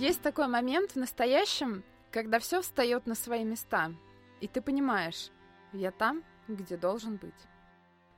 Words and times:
Есть 0.00 0.22
такой 0.22 0.46
момент 0.46 0.92
в 0.92 0.96
настоящем, 0.96 1.84
когда 2.10 2.38
все 2.38 2.62
встает 2.62 3.06
на 3.06 3.14
свои 3.14 3.44
места, 3.44 3.92
и 4.40 4.48
ты 4.48 4.62
понимаешь, 4.62 5.28
я 5.74 5.90
там, 5.90 6.24
где 6.48 6.78
должен 6.78 7.16
быть. 7.16 7.34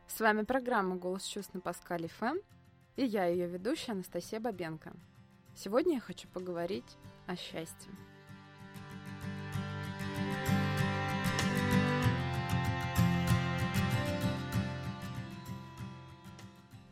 С 0.06 0.20
вами 0.20 0.44
программа 0.44 0.94
«Голос 0.94 1.24
чувств» 1.24 1.54
на 1.54 1.60
Паскале 1.60 2.06
ФМ, 2.06 2.36
и 2.94 3.04
я 3.04 3.24
ее 3.26 3.48
ведущая 3.48 3.92
Анастасия 3.92 4.38
Бабенко. 4.38 4.92
Сегодня 5.56 5.94
я 5.94 6.00
хочу 6.00 6.28
поговорить 6.28 6.96
о 7.26 7.34
счастье. 7.34 7.90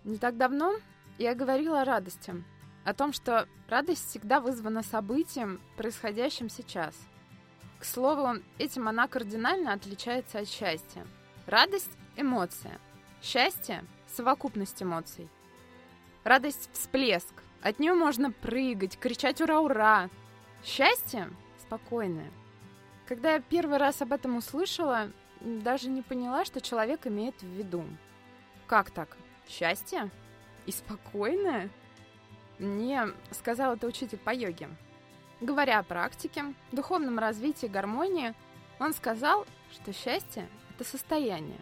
Не 0.03 0.19
так 0.19 0.37
давно 0.37 0.75
я 1.17 1.37
говорила 1.37 1.83
о 1.83 1.85
радости, 1.85 2.43
о 2.85 2.95
том, 2.95 3.13
что 3.13 3.49
радость 3.69 4.09
всегда 4.09 4.41
вызвана 4.41 4.83
событием, 4.83 5.61
происходящим 5.77 6.49
сейчас. 6.49 6.95
К 7.79 7.85
слову, 7.85 8.41
этим 8.59 8.89
она 8.89 9.09
кардинально 9.09 9.73
отличается 9.73 10.41
от 10.41 10.49
счастья. 10.49 11.07
Радость– 11.47 11.91
эмоция. 12.17 12.79
Счастье– 13.23 13.85
совокупность 14.09 14.83
эмоций. 14.83 15.29
Радость– 16.25 16.71
всплеск. 16.73 17.35
От 17.63 17.79
нее 17.79 17.95
можно 17.95 18.31
прыгать, 18.31 18.99
кричать 18.99 19.41
«Ура-ура!». 19.41 20.09
Счастье– 20.65 21.31
спокойное. 21.61 22.31
Когда 23.07 23.33
я 23.35 23.41
первый 23.41 23.79
раз 23.79 24.03
об 24.03 24.13
этом 24.13 24.37
услышала, 24.37 25.11
даже 25.41 25.89
не 25.89 26.03
поняла, 26.03 26.45
что 26.45 26.61
человек 26.61 27.07
имеет 27.07 27.41
в 27.43 27.47
виду. 27.47 27.85
Как 28.67 28.91
так? 28.91 29.17
Счастье? 29.49 30.11
И 30.67 30.73
спокойное? 30.73 31.71
Мне 32.61 33.09
сказал 33.31 33.75
это 33.75 33.87
учитель 33.87 34.19
по 34.19 34.35
йоге. 34.35 34.69
Говоря 35.41 35.79
о 35.79 35.83
практике, 35.83 36.45
духовном 36.73 37.19
развитии, 37.19 37.67
гармонии, 37.67 38.35
он 38.79 38.93
сказал, 38.93 39.47
что 39.73 39.95
счастье– 39.95 40.47
это 40.75 40.85
состояние. 40.85 41.59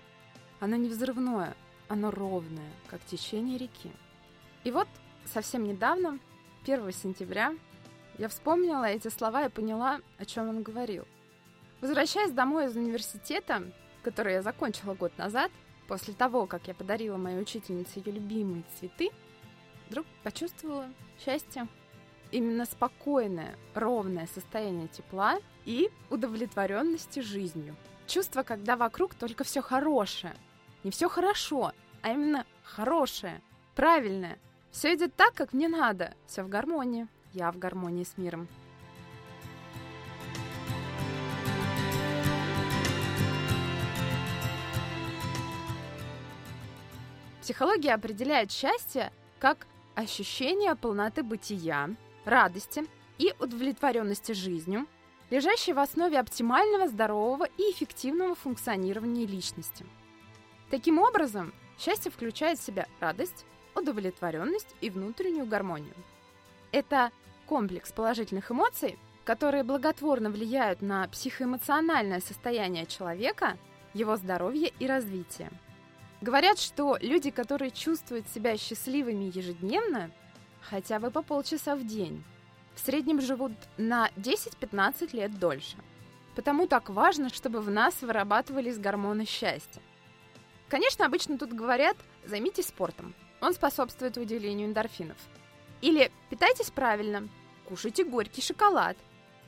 Оно 0.58 0.74
не 0.74 0.88
взрывное, 0.88 1.54
оно 1.86 2.10
ровное, 2.10 2.72
как 2.88 3.00
течение 3.04 3.58
реки. 3.58 3.92
И 4.64 4.72
вот 4.72 4.88
совсем 5.24 5.62
недавно, 5.62 6.18
1 6.64 6.90
сентября, 6.90 7.54
я 8.18 8.28
вспомнила 8.28 8.84
эти 8.84 9.06
слова 9.06 9.46
и 9.46 9.50
поняла, 9.50 10.00
о 10.18 10.24
чем 10.24 10.48
он 10.48 10.64
говорил. 10.64 11.06
Возвращаясь 11.80 12.32
домой 12.32 12.66
из 12.66 12.76
университета, 12.76 13.62
который 14.02 14.32
я 14.32 14.42
закончила 14.42 14.94
год 14.94 15.16
назад, 15.16 15.52
после 15.86 16.12
того, 16.12 16.46
как 16.46 16.66
я 16.66 16.74
подарила 16.74 17.16
моей 17.16 17.40
учительнице 17.40 18.00
ее 18.00 18.14
любимые 18.14 18.64
цветы, 18.80 19.10
вдруг 19.88 20.06
почувствовала 20.22 20.88
счастье. 21.24 21.66
Именно 22.30 22.66
спокойное, 22.66 23.56
ровное 23.74 24.26
состояние 24.26 24.88
тепла 24.88 25.38
и 25.64 25.90
удовлетворенности 26.10 27.20
жизнью. 27.20 27.74
Чувство, 28.06 28.42
когда 28.42 28.76
вокруг 28.76 29.14
только 29.14 29.44
все 29.44 29.62
хорошее. 29.62 30.34
Не 30.84 30.90
все 30.90 31.08
хорошо, 31.08 31.72
а 32.02 32.12
именно 32.12 32.44
хорошее, 32.62 33.40
правильное. 33.74 34.38
Все 34.70 34.94
идет 34.94 35.14
так, 35.16 35.34
как 35.34 35.52
мне 35.52 35.68
надо. 35.68 36.14
Все 36.26 36.42
в 36.42 36.48
гармонии. 36.48 37.08
Я 37.32 37.50
в 37.50 37.58
гармонии 37.58 38.04
с 38.04 38.16
миром. 38.18 38.48
Психология 47.40 47.94
определяет 47.94 48.52
счастье 48.52 49.10
как 49.38 49.66
ощущение 49.98 50.76
полноты 50.76 51.24
бытия, 51.24 51.90
радости 52.24 52.84
и 53.18 53.34
удовлетворенности 53.40 54.30
жизнью, 54.30 54.86
лежащей 55.28 55.72
в 55.72 55.80
основе 55.80 56.20
оптимального, 56.20 56.86
здорового 56.86 57.48
и 57.56 57.62
эффективного 57.72 58.36
функционирования 58.36 59.26
личности. 59.26 59.84
Таким 60.70 61.00
образом, 61.00 61.52
счастье 61.80 62.12
включает 62.12 62.60
в 62.60 62.64
себя 62.64 62.86
радость, 63.00 63.44
удовлетворенность 63.74 64.72
и 64.80 64.88
внутреннюю 64.88 65.46
гармонию. 65.46 65.94
Это 66.70 67.10
комплекс 67.46 67.90
положительных 67.90 68.52
эмоций, 68.52 68.98
которые 69.24 69.64
благотворно 69.64 70.30
влияют 70.30 70.80
на 70.80 71.08
психоэмоциональное 71.08 72.20
состояние 72.20 72.86
человека, 72.86 73.58
его 73.94 74.16
здоровье 74.16 74.72
и 74.78 74.86
развитие. 74.86 75.50
Говорят, 76.20 76.58
что 76.58 76.98
люди, 77.00 77.30
которые 77.30 77.70
чувствуют 77.70 78.28
себя 78.28 78.56
счастливыми 78.56 79.30
ежедневно, 79.32 80.10
хотя 80.60 80.98
бы 80.98 81.10
по 81.10 81.22
полчаса 81.22 81.76
в 81.76 81.86
день, 81.86 82.24
в 82.74 82.80
среднем 82.80 83.20
живут 83.20 83.52
на 83.76 84.08
10-15 84.16 85.14
лет 85.16 85.38
дольше. 85.38 85.76
Потому 86.34 86.66
так 86.66 86.88
важно, 86.88 87.28
чтобы 87.30 87.60
в 87.60 87.70
нас 87.70 88.02
вырабатывались 88.02 88.78
гормоны 88.78 89.24
счастья. 89.24 89.82
Конечно, 90.68 91.06
обычно 91.06 91.38
тут 91.38 91.52
говорят 91.52 91.96
«займитесь 92.24 92.66
спортом». 92.66 93.14
Он 93.40 93.54
способствует 93.54 94.16
выделению 94.16 94.68
эндорфинов. 94.68 95.16
Или 95.80 96.10
питайтесь 96.30 96.70
правильно, 96.70 97.28
кушайте 97.64 98.04
горький 98.04 98.42
шоколад. 98.42 98.96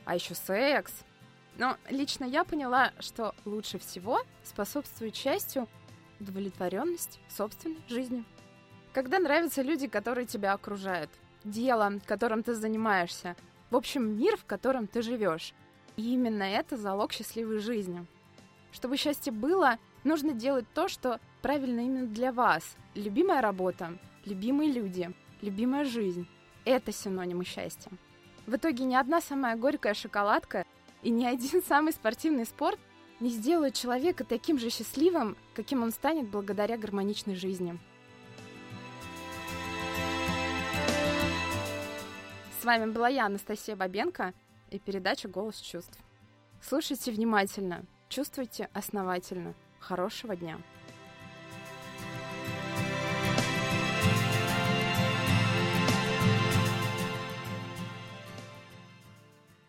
А 0.05 0.15
еще 0.15 0.33
секс. 0.33 0.93
Но 1.57 1.77
лично 1.89 2.25
я 2.25 2.43
поняла, 2.43 2.91
что 2.99 3.35
лучше 3.45 3.77
всего 3.77 4.21
способствует 4.43 5.15
счастью 5.15 5.67
удовлетворенность 6.21 7.19
собственной 7.29 7.81
жизнью. 7.87 8.23
Когда 8.93 9.19
нравятся 9.19 9.61
люди, 9.61 9.87
которые 9.87 10.25
тебя 10.25 10.53
окружают, 10.53 11.09
дело, 11.43 11.99
которым 12.05 12.43
ты 12.43 12.53
занимаешься, 12.53 13.35
в 13.69 13.75
общем, 13.75 14.17
мир, 14.17 14.37
в 14.37 14.45
котором 14.45 14.87
ты 14.87 15.01
живешь. 15.01 15.53
И 15.97 16.13
именно 16.13 16.43
это 16.43 16.77
залог 16.77 17.13
счастливой 17.13 17.59
жизни. 17.59 18.05
Чтобы 18.71 18.97
счастье 18.97 19.31
было, 19.31 19.77
нужно 20.03 20.33
делать 20.33 20.65
то, 20.73 20.87
что 20.87 21.19
правильно 21.41 21.81
именно 21.81 22.07
для 22.07 22.31
вас. 22.31 22.75
Любимая 22.95 23.41
работа, 23.41 23.97
любимые 24.25 24.71
люди, 24.71 25.11
любимая 25.41 25.85
жизнь– 25.85 26.27
это 26.65 26.91
синонимы 26.91 27.45
счастья. 27.45 27.91
В 28.45 28.55
итоге 28.55 28.83
ни 28.83 28.95
одна 28.95 29.21
самая 29.21 29.55
горькая 29.55 29.93
шоколадка 29.93 30.65
и 31.01 31.09
ни 31.09 31.25
один 31.25 31.61
самый 31.67 31.93
спортивный 31.93 32.45
спорт 32.45 32.79
не 33.21 33.29
сделают 33.29 33.75
человека 33.75 34.25
таким 34.25 34.59
же 34.59 34.69
счастливым, 34.69 35.37
каким 35.53 35.83
он 35.83 35.91
станет 35.91 36.27
благодаря 36.27 36.77
гармоничной 36.77 37.35
жизни. 37.35 37.77
С 42.59 42.65
вами 42.65 42.91
была 42.91 43.07
я, 43.07 43.27
Анастасия 43.27 43.75
Бабенко, 43.75 44.33
и 44.69 44.79
передача 44.79 45.27
«Голос 45.27 45.59
чувств». 45.59 45.97
Слушайте 46.61 47.11
внимательно, 47.11 47.85
чувствуйте 48.09 48.69
основательно. 48.73 49.55
Хорошего 49.79 50.35
дня! 50.35 50.59